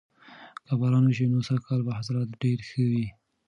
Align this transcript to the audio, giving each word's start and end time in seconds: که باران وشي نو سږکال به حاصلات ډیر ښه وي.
که 0.65 0.73
باران 0.79 1.03
وشي 1.05 1.25
نو 1.31 1.39
سږکال 1.47 1.79
به 1.85 1.91
حاصلات 1.97 2.29
ډیر 2.41 2.59
ښه 2.67 2.81
وي. 2.91 3.05